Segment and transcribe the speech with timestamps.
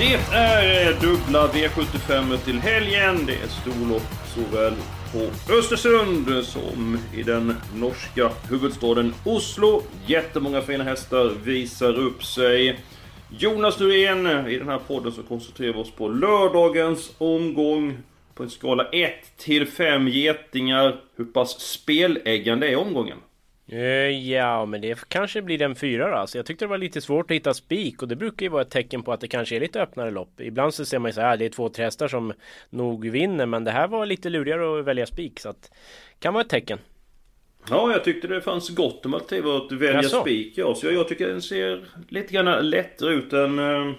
[0.00, 3.26] Det är eh, dubbla V75 till helgen.
[3.26, 4.02] Det är storlopp
[4.34, 4.74] såväl
[5.12, 9.82] på Östersund som i den norska huvudstaden Oslo.
[10.06, 12.80] Jättemånga fina hästar visar upp sig.
[13.38, 17.98] Jonas Norén, i den här podden så koncentrerar vi oss på lördagens omgång.
[18.34, 21.00] På en skala 1 till 5 getingar.
[21.16, 23.18] Hur pass speläggande är omgången?
[23.72, 23.78] Eh,
[24.30, 26.16] Ja, men det kanske blir en fyra då.
[26.16, 28.62] Alltså, jag tyckte det var lite svårt att hitta spik och det brukar ju vara
[28.62, 30.40] ett tecken på att det kanske är lite öppnare lopp.
[30.40, 32.32] Ibland så ser man ju så här, det är två, tre hästar som
[32.70, 35.70] nog vinner, men det här var lite lurigare att välja spik så att
[36.18, 36.78] kan vara ett tecken.
[37.70, 40.20] Ja, jag tyckte det fanns gott om alternativ att välja Jaså?
[40.20, 40.52] spik.
[40.56, 43.92] Ja, så jag, jag tycker den ser lite grann lättare ut än, äh,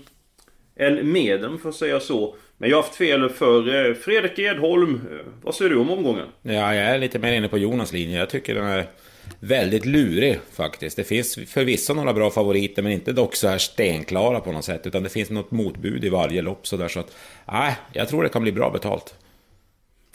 [0.76, 2.36] än medel, för att säga så.
[2.58, 5.02] Men jag har haft fel för eh, Fredrik Edholm.
[5.42, 6.28] Vad säger du om omgången?
[6.42, 8.20] Ja, jag är lite mer inne på Jonas linje.
[8.20, 8.86] Jag tycker den är
[9.40, 10.98] väldigt lurig faktiskt.
[10.98, 14.88] Det finns förvisso några bra favoriter, men inte dock så här stenklara på något sätt.
[14.88, 17.16] Utan det finns något motbud i varje lopp sådär så att...
[17.52, 19.16] Nej, jag tror det kan bli bra betalt.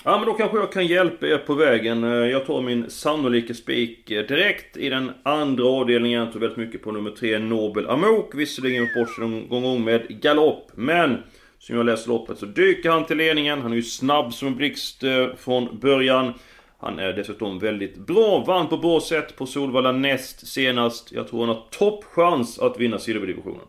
[0.04, 2.04] Ja, men då kanske jag kan hjälpa er på vägen.
[2.04, 6.20] Eh, jag tar min sannolika spik eh, direkt i den andra avdelningen.
[6.20, 8.34] Jag tror väldigt mycket på nummer tre, Nobel Amok.
[8.34, 11.22] Visserligen bort någon gång med galopp, men
[11.58, 13.60] som jag läser loppet så dyker han till ledningen.
[13.60, 16.32] Han är ju snabb som en blixt eh, från början.
[16.78, 21.12] Han är dessutom väldigt bra, vann på bra sätt på Solvalla näst senast.
[21.12, 23.60] Jag tror han har toppchans att vinna silverdivisionen.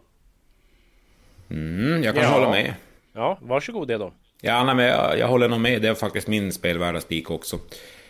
[1.49, 2.29] Mm, jag kan Ja.
[2.29, 2.73] hålla med.
[3.13, 4.13] Ja, varsågod det då.
[4.41, 5.81] Ja, nej, men jag, jag håller nog med.
[5.81, 7.57] Det är faktiskt min spelvärda spik också.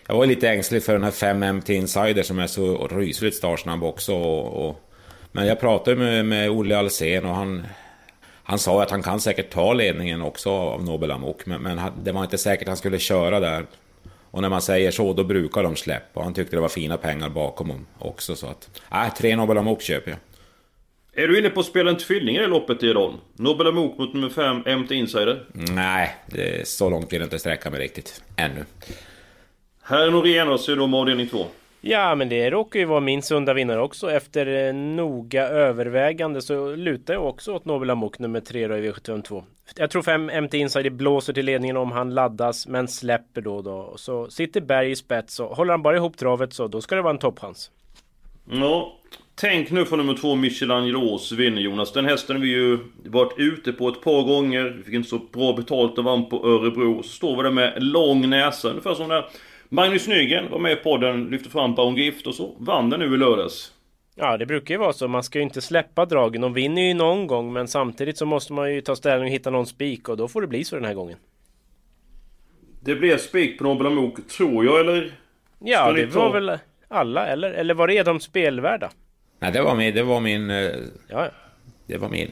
[0.07, 4.16] Jag var lite ängslig för den här 5MT Insider som är så rysligt startsnabb också.
[4.16, 4.81] Och, och,
[5.31, 7.67] men jag pratade med, med Olle Alsen och han,
[8.43, 11.45] han sa att han kan säkert ta ledningen också av Nobel Amok.
[11.45, 13.66] Men, men han- det var inte säkert han skulle köra där.
[14.31, 16.21] Och när man säger så, då brukar de släppa.
[16.21, 18.35] Han tyckte det var fina pengar bakom dem också.
[18.35, 20.19] Så att, nej, tre Nobel Amok köper jag.
[21.23, 23.16] Är du inne på att spela en tvilling i det loppet Edholm?
[23.35, 25.45] Nobel Amok mot nummer 5, MT Insider.
[25.53, 28.21] Nej, det, så långt vill jag inte sträcka mig riktigt.
[28.35, 28.66] Ännu.
[29.83, 31.45] Herr Norén, vad säger du om avdelning 2?
[31.89, 34.11] Ja, men det råkar ju vara min sunda vinnare också.
[34.11, 38.91] Efter eh, noga övervägande så lutar jag också åt Nobel Amok nummer 3 då i
[38.91, 39.43] V752.
[39.75, 43.63] Jag tror 5 MT Insider blåser till ledningen om han laddas, men släpper då och
[43.63, 43.93] då.
[43.95, 47.01] Så sitter Berg i spets och håller han bara ihop travet så då ska det
[47.01, 47.71] vara en toppchans.
[48.51, 48.93] Ja,
[49.35, 51.93] tänk nu för nummer två Michelangelos vinner Jonas.
[51.93, 54.75] Den hästen har vi ju varit ute på ett par gånger.
[54.77, 57.03] Vi fick inte så bra betalt och vann på Örebro.
[57.03, 58.69] Så står vi där med lång näsa.
[58.69, 59.25] Ungefär som när
[59.69, 63.13] Magnus Nygren var med i podden, lyfte fram Baron Gift och så vann den nu
[63.13, 63.72] i lördags.
[64.16, 65.07] Ja, det brukar ju vara så.
[65.07, 66.41] Man ska ju inte släppa dragen.
[66.41, 69.50] De vinner ju någon gång, men samtidigt så måste man ju ta ställning och hitta
[69.50, 71.17] någon spik och då får det bli så den här gången.
[72.81, 75.11] Det blev spik på Nobel Amok, tror jag, eller?
[75.59, 76.57] Ja, Ska det var ta- väl
[76.88, 77.51] alla, eller?
[77.51, 78.89] Eller var det de spelvärda?
[79.39, 79.95] Nej, det var min...
[79.95, 80.49] Det var min...
[80.49, 80.72] eh, Ja,
[81.25, 81.29] ja.
[81.88, 82.31] Det var min.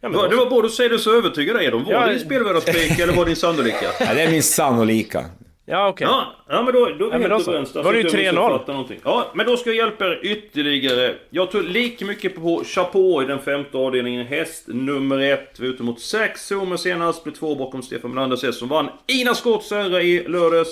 [0.00, 1.84] ja Det var, det var både säga det så övertygad är de.
[1.84, 3.86] Var Ja, det din spelvärda spik eller var det din sannolika?
[4.00, 5.24] Ja, det är min sannolika.
[5.66, 6.06] Ja okej.
[6.10, 7.72] Ja, ja men då, då är vi helt då överens.
[7.72, 8.24] där, Var det ju att jag 3-0.
[8.24, 8.98] missuppfattar någonting.
[9.04, 11.14] Ja, men då ska jag hjälpa er ytterligare.
[11.30, 14.26] Jag tror lika mycket på Chapeau i den femte avdelningen.
[14.26, 15.60] Häst nummer ett.
[15.60, 17.24] Vi är ute mot sex zoner senast.
[17.24, 20.68] Blev två bakom Stefan Melanders häst som vann Ina Scotts ära i lördags.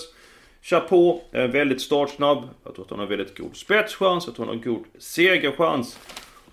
[0.63, 2.49] Chapeau är väldigt startsnabb.
[2.65, 4.27] Jag tror att han har väldigt god spetschans.
[4.27, 5.99] Jag tror han har god segerchans.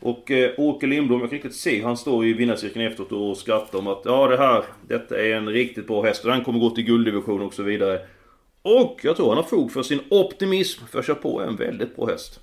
[0.01, 3.79] Och eh, Åke Lindblom, jag kan riktigt se, han står i vinnarcirkeln efteråt och skrattar
[3.79, 6.69] om att ja det här, detta är en riktigt bra häst och den kommer gå
[6.69, 7.99] till gulddivision och så vidare.
[8.61, 11.95] Och jag tror han har fog för sin optimism, för att köra på en väldigt
[11.95, 12.39] bra häst.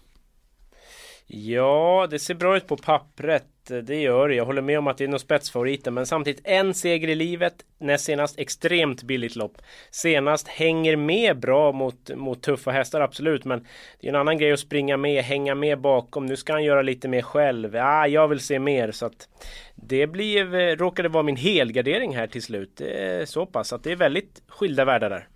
[1.28, 3.44] Ja, det ser bra ut på pappret.
[3.82, 4.34] Det gör det.
[4.34, 5.94] Jag håller med om att det är nog spetsfavoriten.
[5.94, 7.54] Men samtidigt en seger i livet.
[7.78, 9.58] Näst senast extremt billigt lopp.
[9.90, 13.44] Senast hänger med bra mot, mot tuffa hästar, absolut.
[13.44, 13.66] Men
[14.00, 16.26] det är en annan grej att springa med, hänga med bakom.
[16.26, 17.74] Nu ska han göra lite mer själv.
[17.74, 18.90] Ja, jag vill se mer.
[18.90, 19.28] Så att
[19.74, 22.80] det blev, eh, råkade vara min helgardering här till slut.
[23.24, 25.28] Så pass att det är väldigt skilda världar där.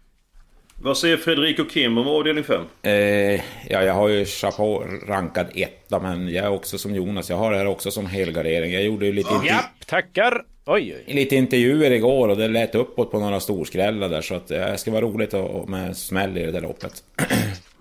[0.82, 2.62] Vad säger Fredrik och Kim om avdelning 5?
[2.82, 3.40] Eh, ja,
[3.82, 7.30] jag har ju Chapeau rankad etta, men jag är också som Jonas.
[7.30, 8.72] Jag har det här också som helgardering.
[8.72, 10.42] Jag gjorde ju lite, intervju- Japp, tackar!
[10.66, 11.14] Oj, oj.
[11.14, 14.20] lite intervjuer igår och det lät uppåt på några storskrällar där.
[14.20, 16.92] Så att eh, det ska vara roligt att, och med smäll i det där loppet.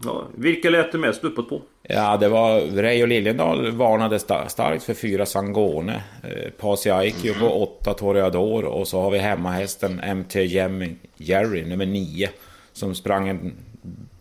[0.04, 1.62] Ja, vilka lät det mest uppåt på?
[1.84, 6.04] Ja, det var Reijo Liljendahl varnade starkt för fyra Sangone.
[6.24, 10.36] Eh, Pasi Aikio på åtta Toreador och så har vi hemmahästen MT
[11.18, 12.30] Jerry nummer nio.
[12.80, 13.54] Som sprang en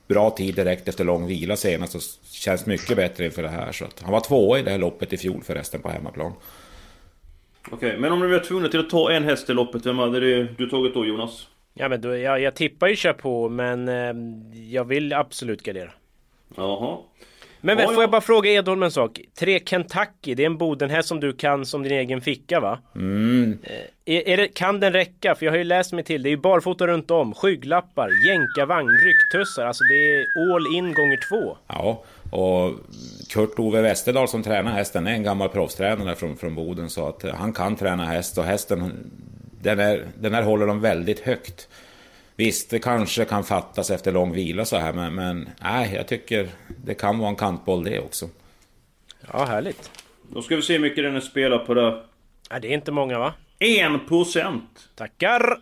[0.09, 3.73] bra tid direkt efter lång vila senast och känns mycket bättre inför det här.
[3.73, 6.33] Så att, han var tvåa i det här loppet i fjol förresten på hemmaplan.
[7.71, 10.21] Okej, men om du var tvungen till att ta en häst i loppet, vem hade
[10.21, 11.49] det, du tagit då Jonas?
[11.75, 14.15] Ja men då, jag, jag tippar ju Chapeau men eh,
[14.73, 15.91] jag vill absolut gardera.
[16.57, 16.99] Jaha.
[17.61, 18.01] Men Ja, får ja.
[18.01, 19.21] jag bara fråga Edholm en sak?
[19.39, 22.79] Tre Kentucky, det är en bodenhäst som du kan som din egen ficka va?
[22.95, 23.59] Mm.
[24.05, 25.35] Är, är det, kan den räcka?
[25.35, 28.89] För jag har ju läst mig till, det är ju barfota runt om, skygglappar, jänkarvagn,
[28.89, 29.67] rycktussar.
[29.67, 31.57] Alltså det är all in gånger två.
[31.67, 32.75] Ja, och
[33.29, 37.53] Kurt-Ove Westerdahl som tränar hästen är en gammal proffstränare från, från Boden så att han
[37.53, 38.93] kan träna häst och hästen
[39.63, 41.69] den, är, den här håller de väldigt högt.
[42.39, 46.49] Visst, det kanske kan fattas efter lång vila så här men, men nej, jag tycker
[46.85, 48.29] det kan vara en kantboll det också.
[49.33, 49.91] Ja, härligt.
[50.33, 52.03] Då ska vi se hur mycket den är spelad på där.
[52.51, 53.35] Ja, det är inte många va?
[53.59, 54.61] 1%!
[54.95, 55.59] Tackar!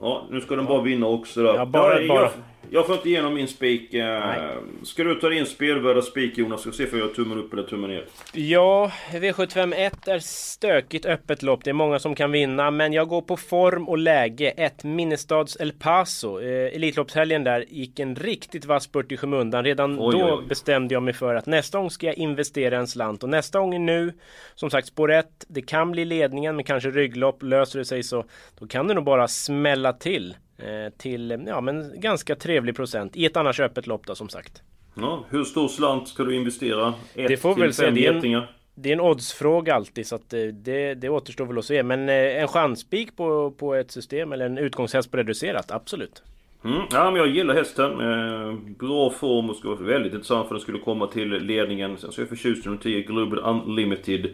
[0.00, 1.54] Ja, nu ska den bara vinna också då.
[1.56, 2.30] Ja, bara- jag, bara.
[2.72, 3.94] Jag, får inte igenom min spik.
[3.94, 4.34] Eh,
[4.82, 6.60] ska du ta din spelvärda spik Jonas?
[6.60, 8.04] Ska se för jag gör tummen upp eller tummen ner.
[8.32, 11.64] Ja, V751 är stökigt öppet lopp.
[11.64, 14.50] Det är många som kan vinna, men jag går på form och läge.
[14.50, 16.40] Ett Minnestads El Paso.
[16.40, 19.64] Eh, Elitloppshelgen där gick en riktigt vass spurt i skymundan.
[19.64, 20.46] Redan Oj, då oj, oj.
[20.48, 23.22] bestämde jag mig för att nästa gång ska jag investera en slant.
[23.22, 24.12] Och nästa gång är nu.
[24.54, 25.26] Som sagt, spår 1.
[25.48, 27.42] Det kan bli ledningen, men kanske rygglopp.
[27.42, 28.24] Löser det sig så,
[28.58, 30.34] då kan det nog bara smälla till.
[30.62, 33.16] Eh, till, ja men ganska trevlig procent.
[33.16, 34.62] I ett annars öppet lopp då, som sagt.
[34.94, 36.94] Ja, hur stor slant ska du investera?
[37.14, 38.50] Ett Det får till väl fem det är en- getingar.
[38.74, 41.82] Det är en oddsfråga alltid så att eh, det, det återstår väl att se.
[41.82, 46.22] Men eh, en chanspik på, på ett system eller en utgångshäst på reducerat, absolut.
[46.64, 46.80] Mm.
[46.90, 47.90] Ja, men jag gillar hästen.
[48.00, 51.96] Eh, bra form och ska vara väldigt intressant för den skulle komma till ledningen.
[51.98, 54.26] Sen så är jag förtjust i de 10 Global Unlimited.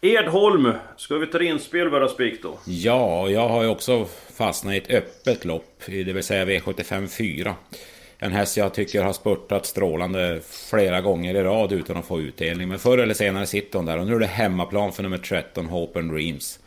[0.00, 2.58] Edholm, ska vi ta din spelvärda spik då?
[2.66, 7.54] Ja, jag har ju också fastnat i ett öppet lopp, det vill säga V75 4.
[8.18, 10.40] En häst jag tycker har spurtat strålande
[10.70, 12.68] flera gånger i rad utan att få utdelning.
[12.68, 15.66] Men förr eller senare sitter hon där och nu är det hemmaplan för nummer 13,
[15.66, 16.60] Hope and Dreams.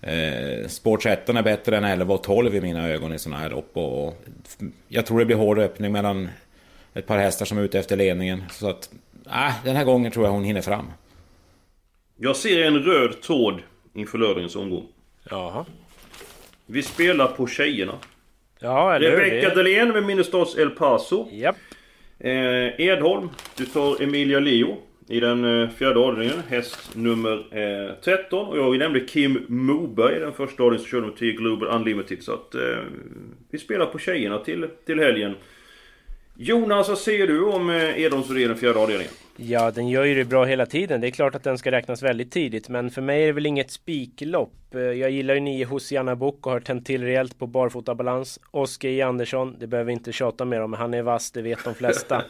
[0.00, 3.50] Eh, spår 13 är bättre än 11 och 12 i mina ögon i sådana här
[3.50, 3.70] lopp.
[3.72, 4.22] Och, och
[4.88, 6.28] jag tror det blir hård öppning mellan
[6.94, 8.44] ett par hästar som är ute efter ledningen.
[8.50, 8.90] Så att,
[9.26, 10.86] äh, den här gången tror jag hon hinner fram.
[12.16, 13.62] Jag ser en röd tråd
[13.94, 14.86] inför lördagens omgång.
[15.30, 15.64] Jaha.
[16.66, 17.94] Vi spelar på tjejerna.
[18.60, 19.16] Ja, eller hur?
[19.16, 21.28] Rebecka Det- Dahlén med Minnestads El Paso.
[21.32, 21.56] Japp.
[22.18, 24.76] Eh, Edholm, du tar Emilia Leo
[25.08, 26.42] i den eh, fjärde avdelningen.
[26.48, 28.46] Häst nummer eh, 13.
[28.48, 32.22] Och jag nämnde Kim Moberg i den första avdelningen som körde med 10 Global Unlimited.
[32.22, 32.60] Så att eh,
[33.50, 35.34] vi spelar på tjejerna till, till helgen.
[36.36, 39.12] Jonas, vad säger du om eh, Edholms och den fjärde avdelningen?
[39.38, 41.00] Ja, den gör ju det bra hela tiden.
[41.00, 43.46] Det är klart att den ska räknas väldigt tidigt, men för mig är det väl
[43.46, 44.74] inget spiklopp.
[44.74, 48.40] Eh, Jag gillar ju nio Hosianna Book och har tänt till rejält på barfotabalans.
[48.50, 49.02] Oskar J.
[49.02, 52.16] Andersson, det behöver vi inte tjata mer om, han är vass, det vet de flesta.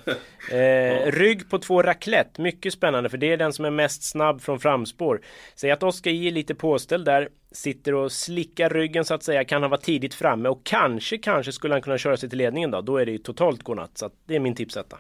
[0.53, 4.41] eh, rygg på två raclette, mycket spännande, för det är den som är mest snabb
[4.43, 5.21] från framspår.
[5.55, 6.29] Säg att Oskar J.
[6.29, 10.15] är lite påställd där, sitter och slickar ryggen så att säga, kan han vara tidigt
[10.15, 12.81] framme och kanske, kanske skulle han kunna köra sig till ledningen då.
[12.81, 14.97] Då är det ju totalt godnatt, så det är min tipsetta.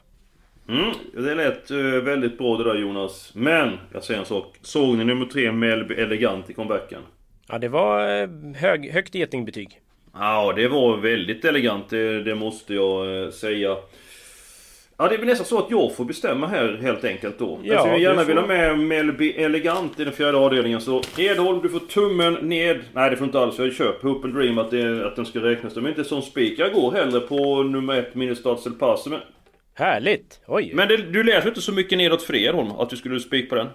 [0.68, 3.32] Mm, det lät eh, väldigt bra det där Jonas.
[3.34, 4.54] Men, jag säger en sak.
[4.62, 7.00] Såg ni nummer 3 Melby Elegant i comebacken?
[7.48, 9.80] Ja, det var eh, hög, högt getingbetyg.
[10.14, 13.76] Ja, det var väldigt elegant, det, det måste jag eh, säga.
[14.98, 17.60] Ja, det är väl nästan så att jag får bestämma här helt enkelt då.
[17.62, 20.80] Ja, jag skulle gärna du får- vilja ha med Melby Elegant i den fjärde avdelningen.
[20.80, 22.80] Så Edholm, du får tummen ned.
[22.92, 23.58] Nej, det får inte alls.
[23.58, 25.74] Jag köper Hope and Dream att, det, att den ska räknas.
[25.74, 26.58] De är inte som spik.
[26.58, 29.10] Jag går hellre på nummer ett, Minnestads El Paso.
[29.10, 29.20] Men,
[29.78, 30.40] Härligt!
[30.46, 30.70] Oj!
[30.74, 33.54] men det, du läser inte så mycket nedåt för Edholm, att du skulle spik på
[33.54, 33.68] den?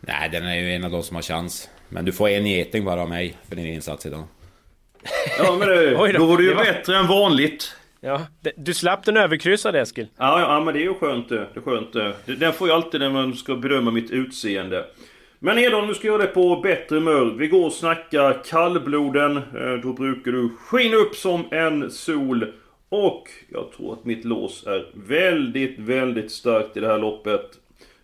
[0.00, 1.68] Nej, den är ju en av de som har chans.
[1.88, 4.24] Men du får en geting bara av mig för din insats idag.
[5.38, 7.74] Ja, men det, Oj då, då var det ju det var- bättre än vanligt.
[8.00, 10.06] Ja, det- du slapp den överkryssade Eskil.
[10.18, 11.46] Ja, ja, men det är ju skönt det.
[11.54, 11.92] det är skönt
[12.40, 14.84] Den får jag alltid när man ska bedöma mitt utseende.
[15.38, 17.34] Men Edon, nu ska jag göra det på bättre humör.
[17.38, 19.36] Vi går och snackar kallbloden.
[19.36, 22.52] Eh, Då brukar du skina upp som en sol.
[22.88, 27.50] Och jag tror att mitt lås är väldigt, väldigt starkt i det här loppet.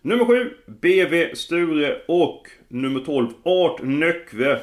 [0.01, 4.59] Nummer 7, BV Sture och nummer 12, Art Nöckve.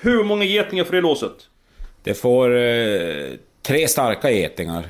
[0.00, 1.48] Hur många getingar för det låset?
[2.02, 3.30] Det får eh,
[3.62, 4.88] tre starka getingar.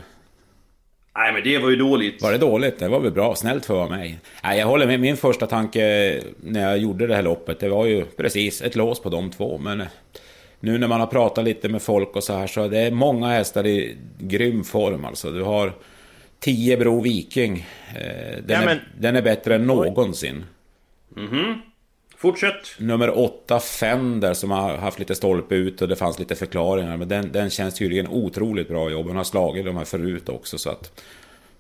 [1.17, 2.23] Nej men det var ju dåligt.
[2.23, 2.79] Var det dåligt?
[2.79, 3.35] Det var väl bra.
[3.35, 4.19] Snällt för att vara mig.
[4.45, 5.01] Nej, jag håller med.
[5.01, 5.81] Min första tanke
[6.41, 9.59] när jag gjorde det här loppet, det var ju precis ett lås på de två.
[9.59, 9.87] Men eh,
[10.63, 13.29] nu när man har pratat lite med folk och så här så det är många
[13.29, 15.31] hästar i grym form alltså.
[15.31, 15.73] Du har
[16.41, 17.67] 10 Bro Viking.
[17.95, 20.45] Eh, den, Ja, men- är, den är bättre än någonsin.
[22.17, 22.55] Fortsätt.
[22.79, 26.97] Nummer 8 Fender som har haft lite stolpe ut och det fanns lite förklaringar.
[26.97, 29.07] Men den, den känns tydligen otroligt bra jobb.
[29.07, 31.01] Den har slagit de här förut också så att...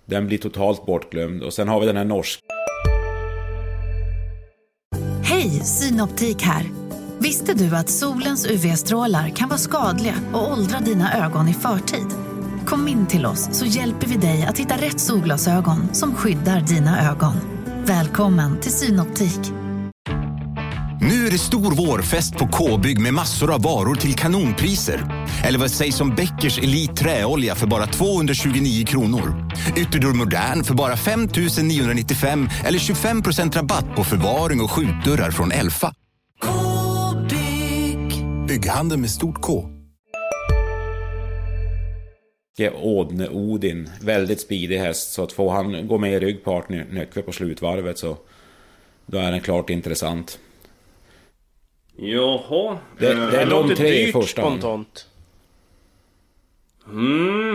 [0.04, 1.42] Den blir totalt bortglömd.
[1.42, 2.42] Och sen har vi den här norska
[5.24, 6.64] Hej, Synoptik här.
[7.22, 12.06] Visste du att solens UV-strålar kan vara skadliga och åldra dina ögon i förtid?
[12.66, 17.10] Kom in till oss så hjälper vi dig att hitta rätt solglasögon som skyddar dina
[17.10, 17.32] ögon.
[17.84, 19.40] Välkommen till Synoptik.
[21.00, 25.26] Nu är det stor vårfest på K-bygg med massor av varor till kanonpriser.
[25.44, 29.50] Eller vad sägs om Bäckers Elite Träolja för bara 229 kronor?
[29.76, 31.28] Ytterdörr Modern för bara 5
[31.62, 35.94] 995 eller 25% rabatt på förvaring och skjutdörrar från Elfa.
[38.48, 39.68] Bygghandeln med stort K.
[42.82, 43.88] Ådne Odin.
[44.02, 45.12] Väldigt speedig häst.
[45.12, 48.16] Så att får han gå med i rygg på Art Ny- Nöckve på slutvarvet så...
[49.06, 50.38] Då är den klart intressant.
[51.96, 52.78] Jaha.
[52.98, 54.52] Det, eh, det är de tre i första hand.
[54.60, 55.06] spontant.
[56.88, 57.54] Mm.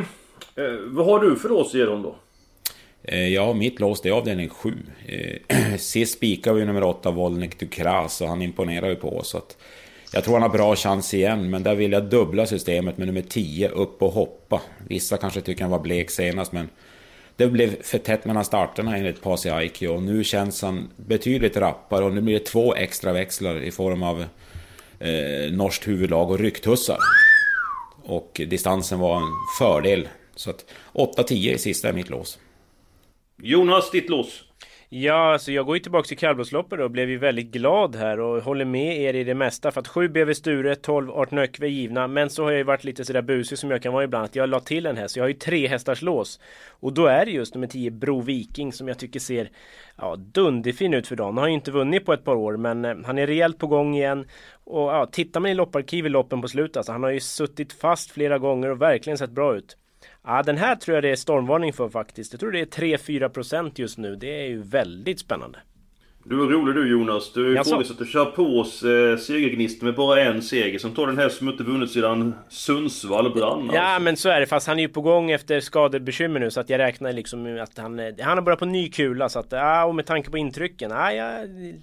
[0.56, 2.16] Eh, vad har du för lås i dem då?
[3.04, 4.74] Eh, Ja, mitt lås det är avdelning 7.
[5.06, 9.30] Eh, Sist spikade vi nummer 8, Volnik Dukras, och han imponerar ju på oss.
[9.30, 9.58] Så att
[10.12, 13.22] jag tror han har bra chans igen, men där vill jag dubbla systemet med nummer
[13.22, 14.62] 10, upp och hoppa.
[14.88, 16.70] Vissa kanske tycker han var blek senast, men
[17.36, 22.06] det blev för tätt mellan starterna enligt Pasi Aiki och nu känns han betydligt rappare
[22.06, 24.22] och nu blir det två extra växlar i form av
[25.00, 26.98] eh, norskt huvudlag och rycktussar.
[28.04, 30.08] Och distansen var en fördel.
[30.36, 32.40] Så att 8-10 i sista är mitt lås.
[33.42, 34.44] Jonas, ditt lås.
[34.90, 38.44] Ja, alltså jag går ju tillbaka till kallblodsloppet och blev ju väldigt glad här och
[38.44, 39.72] håller med er i det mesta.
[39.72, 42.08] För att 7 BV Sture, 12 Art Nöckve givna.
[42.08, 44.26] Men så har jag ju varit lite sådär busig som jag kan vara ibland.
[44.26, 45.16] Att jag la till en häst.
[45.16, 46.40] Jag har ju tre hästars lås.
[46.70, 49.50] Och då är det just nummer 10 Bro Viking som jag tycker ser
[49.98, 51.28] ja, dunderfin ut för dagen.
[51.28, 53.68] Han har ju inte vunnit på ett par år men eh, han är rejält på
[53.68, 54.26] gång igen.
[54.64, 57.74] Och ja, tittar man i lopparkiv i loppen på slutet alltså, han har ju suttit
[57.74, 59.78] fast flera gånger och verkligen sett bra ut.
[60.28, 62.34] Ja, den här tror jag det är stormvarning för faktiskt.
[62.34, 64.16] Jag tror det är 3-4% just nu.
[64.16, 65.60] Det är ju väldigt spännande.
[66.24, 67.34] Du är rolig du Jonas.
[67.34, 70.80] Du ifrågasätter att köra på oss eh, segergnisten med bara en seger.
[70.80, 73.72] Som tar den här som inte vunnit sedan Sundsvall brann.
[73.74, 74.04] Ja alltså.
[74.04, 76.70] men så är det fast han är ju på gång efter skadebekymmer nu så att
[76.70, 79.86] jag räknar liksom att han, eh, han har börjat på ny kula så att ja
[79.86, 81.32] och med tanke på intrycken, ja, ja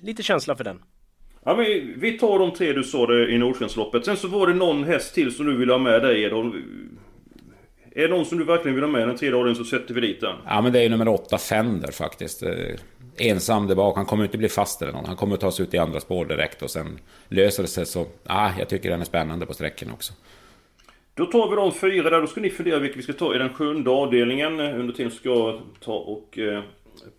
[0.03, 0.79] lite känsla för den.
[1.45, 4.05] Ja, men vi tar de tre du sa det i Nordsjällandsloppet.
[4.05, 6.23] Sen så var det någon häst till som du vill ha med dig.
[6.23, 6.53] Det,
[7.95, 10.01] är det någon som du verkligen vill ha med den tredje avdelningen så sätter vi
[10.01, 10.37] dit den.
[10.47, 12.43] Ja men det är ju nummer 8 Fender faktiskt.
[12.43, 12.51] Eh,
[13.17, 15.07] Ensam där bak, han kommer inte bli fast eller någon.
[15.07, 16.99] Han kommer ta sig ut i andra spår direkt och sen
[17.29, 18.07] löser det sig så...
[18.29, 20.13] Ja, jag tycker den är spännande på sträckan också.
[21.15, 22.21] Då tar vi de fyra där.
[22.21, 24.61] Då ska ni fundera vilka vi ska ta i den sjunde avdelningen.
[24.61, 26.63] Under tiden ska jag ta och eh,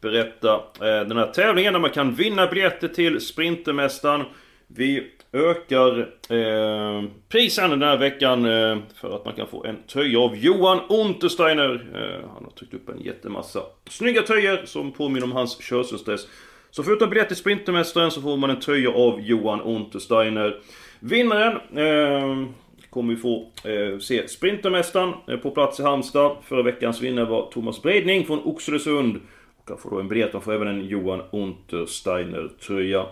[0.02, 4.26] berätta eh, den här tävlingen där man kan vinna biljetter till Sprintermästaren.
[4.68, 6.00] Vi ökar
[6.30, 10.80] eh, prisen den här veckan eh, för att man kan få en tröja av Johan
[10.90, 11.74] Untersteiner.
[11.74, 16.28] Eh, han har tryckt upp en jättemassa snygga tröjor som påminner om hans körselstress.
[16.72, 20.60] Så förutom biljett till Sprintermästaren så får man en tröja av Johan Untersteiner.
[21.00, 22.50] Vinnaren eh,
[22.90, 26.38] kommer vi få eh, se Sprintermästaren eh, på plats i Halmstad.
[26.44, 29.16] Förra veckans vinnare var Thomas Bredning från Oxelösund.
[29.58, 33.06] Och han får då en biljett, han får även en Johan Untersteiner-tröja.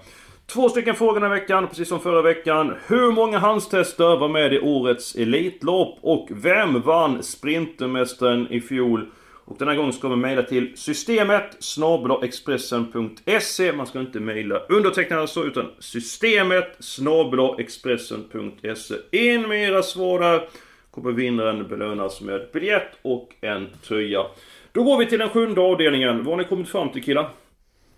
[0.47, 2.75] Två stycken frågor den här veckan, precis som förra veckan.
[2.87, 5.97] Hur många handstester var med i årets Elitlopp?
[6.01, 9.09] Och vem vann Sprintermästaren i fjol?
[9.45, 15.19] Och den här gången ska man mejla till systemet snabelaexpressen.se Man ska inte mejla undertecknad
[15.19, 20.47] alltså, utan systemet snabelaexpressen.se In med era svar där
[20.91, 24.25] kommer vinnaren belönas med biljett och en tröja.
[24.71, 26.17] Då går vi till den sjunde avdelningen.
[26.23, 27.29] Vad har ni kommit fram till killar?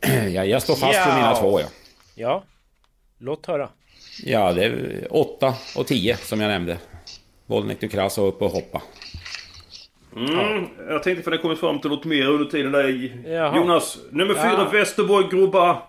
[0.34, 1.16] Ja, jag står fast vid Ja.
[1.16, 1.66] mina två ja.
[2.16, 2.44] Ja,
[3.18, 3.70] låt höra.
[4.24, 6.78] Ja, det är 8 och 10 som jag nämnde.
[7.46, 8.82] Volnik Dukras och upp och hoppa.
[10.16, 13.12] Mm, Jag tänkte för ni kommit fram till något mer under tiden där.
[13.32, 13.58] Jaha.
[13.58, 14.70] Jonas, nummer fyra Ja.
[14.70, 15.82] Västerborg Groba.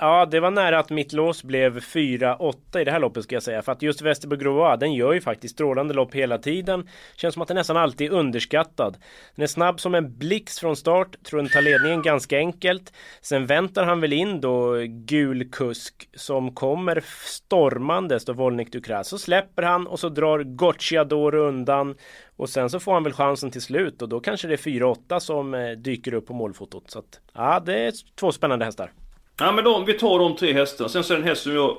[0.00, 3.42] Ja, det var nära att mitt lås blev 4-8 i det här loppet ska jag
[3.42, 3.62] säga.
[3.62, 6.88] För att just Västerbo Groa, den gör ju faktiskt strålande lopp hela tiden.
[7.16, 8.96] Känns som att den nästan alltid är underskattad.
[9.34, 12.92] Den är snabb som en blixt från start, tror den tar ledningen ganska enkelt.
[13.20, 19.08] Sen väntar han väl in då gul kusk som kommer stormandes då Volnik Dukras.
[19.08, 21.94] Så släpper han och så drar Gocciador undan.
[22.36, 25.18] Och sen så får han väl chansen till slut och då kanske det är 4-8
[25.18, 26.90] som eh, dyker upp på målfotot.
[26.90, 28.92] Så att, ja, det är två spännande hästar.
[29.40, 30.88] Ja men de, vi tar de tre hästarna.
[30.88, 31.78] Sen så är det en häst som jag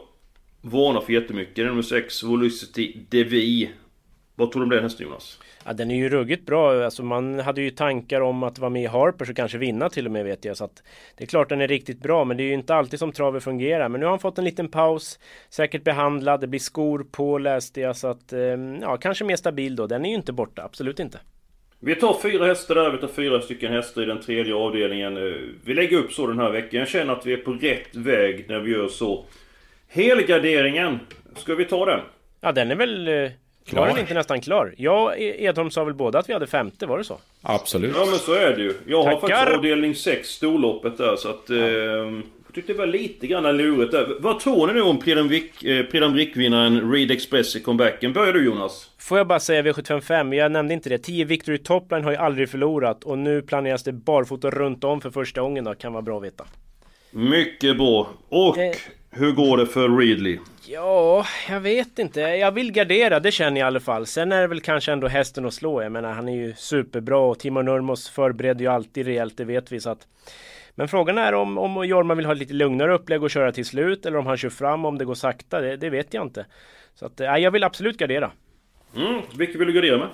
[0.62, 1.56] varnar för jättemycket.
[1.56, 3.70] Det är nummer 6, Volicity Devi.
[4.36, 5.40] Vad tror du om den hästen Jonas?
[5.66, 6.86] Ja, den är ju ruggigt bra.
[6.86, 10.06] Alltså, man hade ju tankar om att vara med i Harpers och kanske vinna till
[10.06, 10.58] och med vet jag.
[10.58, 10.84] Så att
[11.18, 12.26] det är klart den är riktigt bra.
[12.26, 13.90] Men det är ju inte alltid som travet fungerar.
[13.90, 15.20] Men nu har han fått en liten paus.
[15.50, 16.42] Säkert behandlad.
[16.42, 17.98] Det blir skor på läste jag.
[17.98, 19.88] Så att ehm, ja, kanske mer stabil då.
[19.88, 20.64] Den är ju inte borta.
[20.64, 21.20] Absolut inte.
[21.82, 25.18] Vi tar fyra hästar där, vi tar fyra stycken hästar i den tredje avdelningen.
[25.18, 25.34] Eh,
[25.64, 26.80] vi lägger upp så den här veckan.
[26.80, 29.26] Jag känner att vi är på rätt väg när vi gör så.
[29.88, 31.00] Helgarderingen,
[31.36, 32.00] ska vi ta den?
[32.42, 33.32] Ja, den är väl eh,
[33.68, 34.74] klar eller inte nästan klar?
[34.78, 37.20] Jag och Edholm sa väl båda att vi hade femte, var det så?
[37.42, 37.96] Absolut.
[37.96, 38.74] Ja men så är det ju.
[38.88, 39.36] Jag har Tackar.
[39.36, 41.50] faktiskt avdelning 6, storloppet där så att...
[41.50, 42.24] Eh, jag
[42.60, 44.18] tyckte det var lite grann lurigt där.
[44.20, 45.18] Vad tror ni nu om Prix
[45.94, 48.14] d'Amérique-vinnaren Reed Express i comebacken?
[48.14, 48.90] Börjar du Jonas?
[48.98, 50.98] Får jag bara säga V755, jag nämnde inte det.
[50.98, 55.10] 10 Victory Topline har ju aldrig förlorat och nu planeras det barfota runt om för
[55.10, 56.46] första gången då, kan vara bra att veta.
[57.12, 58.10] Mycket bra.
[58.30, 58.76] Och Eh.
[59.12, 60.40] Hur går det för Readley?
[60.66, 62.20] Ja, jag vet inte.
[62.20, 64.06] Jag vill gardera, det känner jag i alla fall.
[64.06, 65.82] Sen är det väl kanske ändå hästen att slå.
[65.82, 69.72] Jag menar, han är ju superbra och Timo Nurmos förbereder ju alltid rejält, det vet
[69.72, 69.80] vi.
[69.80, 70.08] Så att...
[70.76, 74.06] Men frågan är om, om Jorma vill ha lite lugnare upplägg och köra till slut
[74.06, 75.62] eller om han kör fram om det går sakta.
[75.62, 76.46] Det, det vet jag inte.
[76.96, 78.32] Så att, ja, jag vill absolut gardera.
[78.96, 80.10] Mm, vilket vill du gardera med?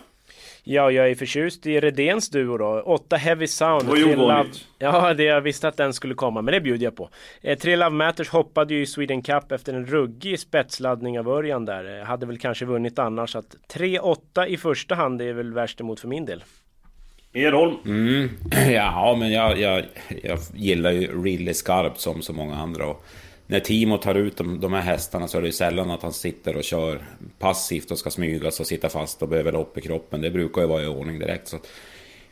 [0.67, 2.81] Ja, jag är förtjust i Redéns duo då.
[2.85, 3.97] 8 Heavy Sound.
[3.97, 4.45] Ju Tre Love-.
[4.79, 7.09] Ja, det jag visste att den skulle komma, men det bjuder jag på.
[7.41, 11.65] Eh, tre Love Matters hoppade ju i Sweden Cup efter en ruggig spetsladdning av Örjan
[11.65, 11.99] där.
[11.99, 13.31] Eh, hade väl kanske vunnit annars.
[13.31, 16.43] Så att 3-8 i första hand är väl värst emot för min del.
[17.33, 17.75] Edholm?
[17.85, 18.29] Mm.
[18.73, 19.83] Ja, men jag, jag,
[20.23, 22.85] jag gillar ju Ridley skarpt som så många andra.
[22.85, 23.05] Och
[23.47, 26.13] när Timo tar ut de, de här hästarna så är det ju sällan att han
[26.13, 27.01] sitter och kör
[27.39, 30.21] passivt och ska smygas och sitta fast och behöver lopp i kroppen.
[30.21, 31.47] Det brukar ju vara i ordning direkt.
[31.47, 31.67] Så att,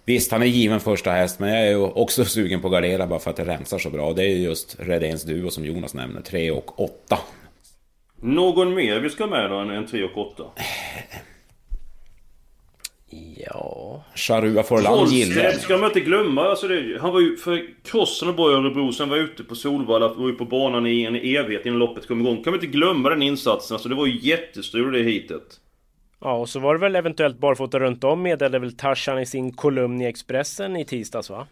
[0.05, 3.08] visst, han är given första häst, men jag är ju också sugen på att gardera
[3.08, 4.08] bara för att det rensar så bra.
[4.08, 7.20] Och det är ju just Redéns Duo som Jonas nämner, 3 och 8.
[8.22, 10.43] Någon mer vi ska med då än, än 3 och 8?
[13.38, 14.03] Ja...
[14.15, 16.41] Charua Forlan gillar Holstedt ska man inte glömma.
[16.41, 18.91] Alltså det, han var ju för krossen och bra i Örebro.
[18.91, 20.08] Sen var ute på Solvalla.
[20.08, 22.43] Var ju på banan i en evighet innan loppet kom igång.
[22.43, 23.75] Kan vi inte glömma den insatsen.
[23.75, 25.59] Alltså det var ju jättestrul det hitet.
[26.22, 29.51] Ja, och så var det väl eventuellt barfota runt om meddelade väl Tarzan i sin
[29.51, 31.48] kolumn i Expressen i tisdags va?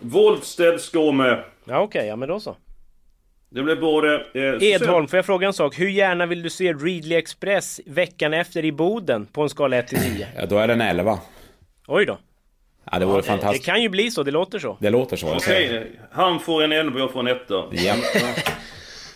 [0.00, 1.44] Woldstedt ska med.
[1.64, 2.56] Ja okej, ja men då så.
[3.54, 4.24] Det blev bra det.
[4.34, 5.78] Eh, Edholm, får jag fråga en sak?
[5.80, 9.88] Hur gärna vill du se Readly Express veckan efter i Boden på en skala 1
[9.88, 10.28] till 10?
[10.36, 11.18] Ja, då är den 11.
[11.86, 12.18] Oj då.
[12.92, 13.64] Ja, det vore Det fantastiskt.
[13.66, 14.76] kan ju bli så, det låter så.
[14.80, 15.34] Det låter så.
[15.34, 17.94] Okej, eh, han får en 11 jag får en 1 Ja.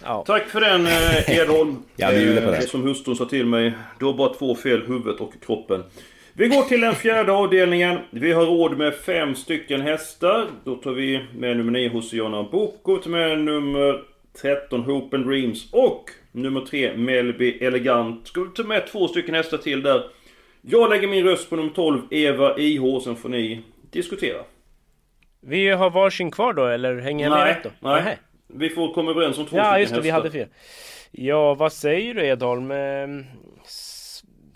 [0.05, 0.24] Ja.
[0.27, 1.77] Tack för den eh, Edholm.
[1.96, 2.57] Jag bjuder på det.
[2.57, 3.72] Eh, Som hustrun sa till mig.
[3.98, 5.85] Du har bara två fel, huvudet och kroppen.
[6.33, 7.98] Vi går till den fjärde avdelningen.
[8.11, 10.46] Vi har råd med fem stycken hästar.
[10.64, 13.09] Då tar vi med nummer 9 Hosiana Boko.
[13.09, 14.01] Med nummer
[14.41, 15.73] 13 Hope and Dreams.
[15.73, 18.27] Och nummer 3 Melby Elegant.
[18.29, 20.03] Ska vi ta med två stycken hästar till där.
[20.62, 23.01] Jag lägger min röst på nummer 12 Eva IH.
[23.05, 24.43] Sen får ni diskutera.
[25.41, 27.71] Vi har varsin kvar då, eller hänger jag med Nej, rätt då?
[27.81, 28.03] nej.
[28.03, 28.19] Nähä.
[28.47, 30.23] Vi får komma överens om två Ja, stycken just det, vi hästar.
[30.23, 30.49] hade fel.
[31.11, 32.71] Ja, vad säger du Edholm?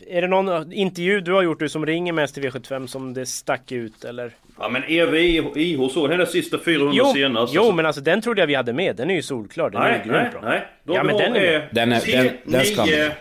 [0.09, 3.27] Är det någon intervju du har gjort du som ringer mest till V75 som det
[3.27, 4.31] stack ut eller?
[4.59, 7.55] Ja men Eva IH så, den där sista 400 Jo, senast.
[7.55, 8.97] jo men alltså den trodde jag vi hade med.
[8.97, 9.71] Den är ju solklar.
[9.71, 10.51] Den är Nej, ju nej, grymt bra.
[10.51, 10.67] nej.
[10.85, 11.69] De Ja, men den är.
[11.73, 13.13] Den är- 3, den- den ska 9, med.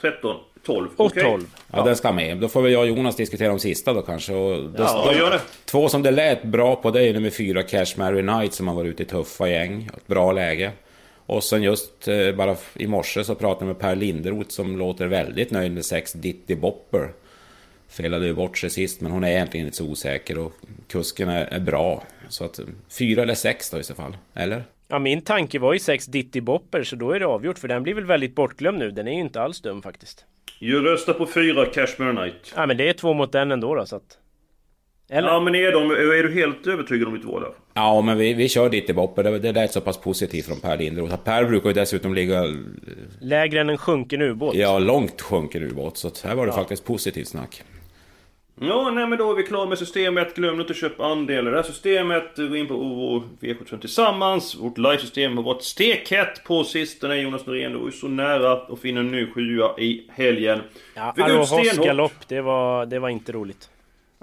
[0.00, 0.88] 13, 12.
[0.96, 1.22] Och okej?
[1.22, 1.44] 12.
[1.72, 2.36] Ja, den ska med.
[2.38, 4.32] Då får väl jag och Jonas diskutera om sista då kanske.
[4.34, 5.40] Och då, Ja, gör det.
[5.64, 8.74] Två som det lät bra på det är nummer fyra Cash Mary Knight som har
[8.74, 9.90] varit ute i tuffa gäng.
[9.96, 10.70] Ett bra läge.
[11.30, 15.06] Och sen just eh, bara i morse så pratade jag med Per Linderoth som låter
[15.06, 17.12] väldigt nöjd med sex Ditty Bopper.
[17.88, 20.52] Felade ju bort sig sist men hon är egentligen inte så osäker och
[20.88, 22.02] kusken är, är bra.
[22.28, 22.60] Så att
[22.98, 24.16] fyra eller sex då i så fall.
[24.34, 24.64] Eller?
[24.88, 27.82] Ja, min tanke var ju sex Ditty Bopper så då är det avgjort för den
[27.82, 28.90] blir väl väldigt bortglömd nu.
[28.90, 30.24] Den är ju inte alls dum faktiskt.
[30.58, 32.52] Jag röstar på 4 Cashmere Knight.
[32.56, 34.18] Ja men det är två mot en ändå då så att...
[35.08, 35.28] Eller?
[35.28, 37.44] Ja men är, de, är du helt övertygad om ditt val?
[37.80, 39.22] Ja, men vi, vi kör Ditty Bopper.
[39.22, 41.16] Det, det lät så pass positivt från Per Linderoth.
[41.16, 42.44] Per brukar ju dessutom ligga
[43.20, 44.54] Lägre än en sjunken ubåt.
[44.54, 45.96] ja, långt sjunken ubåt.
[45.96, 47.62] Så här var det faktiskt positivt snack.
[48.62, 50.34] Ja, nej men då är vi klara med systemet.
[50.36, 52.36] Glöm inte att köpa andelar i det här systemet.
[52.36, 54.56] Gå in på OO V75 tillsammans.
[54.60, 57.16] Vårt livesystem har varit stekhett på sistone.
[57.16, 60.60] Jonas Norén, du var ju så nära att finna en ny sjua i helgen.
[60.94, 61.14] Ja,
[61.46, 61.86] stenhårt.
[61.86, 63.70] galopp, det var, det var inte roligt.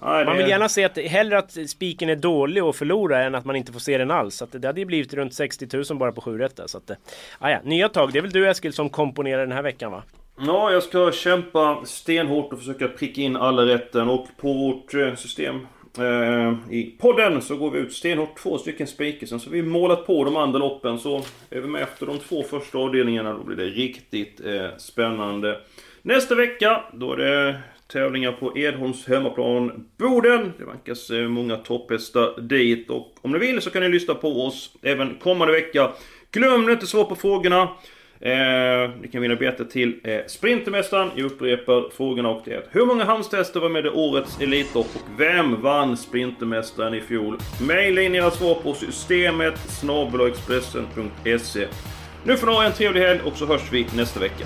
[0.02, 3.46] Man det- vill gärna se att, hellre att spiken är dålig och förlorar än att
[3.46, 4.36] man inte får se den alls.
[4.36, 6.78] Så att det hade ju blivit runt 60 000 bara på 7 rätt där, så
[6.78, 6.96] att, eh,
[7.40, 10.04] ah, ja, Nya tag, det är väl du Eskil som komponerar den här veckan va?
[10.40, 15.16] Ja, jag ska kämpa stenhårt och försöka pricka in alla rätten och på vårt eh,
[15.16, 15.68] system
[16.00, 19.28] eh, i podden så går vi ut stenhårt två stycken spikar.
[19.28, 21.18] Så har vi målat på de andra loppen så
[21.50, 23.34] är vi med efter de två första avdelningarna.
[23.34, 25.60] Då blir det riktigt eh, spännande.
[26.02, 27.56] Nästa vecka, då är det
[27.88, 30.54] tävlingar på Edholms hemmaplan Boden.
[30.58, 34.46] Det vankas eh, många topphästar dit och om ni vill så kan ni lyssna på
[34.46, 35.92] oss även kommande vecka.
[36.32, 37.70] Glöm nu inte svara på frågorna.
[38.20, 41.12] Eh, ni kan vinna biljetter till eh, Sprintermästaren.
[41.16, 45.20] Jag upprepar frågorna och det är Hur många hamstester var med i årets Elitlopp och
[45.20, 47.38] vem vann Sprintermästaren i fjol?
[47.62, 51.68] Maila in era svar på systemet snabelaexpressen.se
[52.24, 54.46] Nu får ni ha en trevlig helg och så hörs vi nästa vecka.